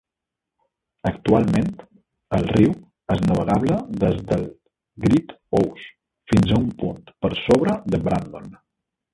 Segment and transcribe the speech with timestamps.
[1.09, 1.67] Actualment,
[2.37, 2.73] el riu
[3.17, 4.49] és navegable des del
[5.05, 5.89] Great Ouse
[6.33, 8.51] fins a un punt per sobre de Brandon.